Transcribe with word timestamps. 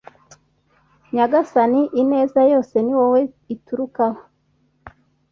nyagasani, 1.13 1.81
ineza 2.01 2.41
yose 2.51 2.75
ni 2.81 2.93
wowe 2.99 3.21
iturukaho 3.53 4.21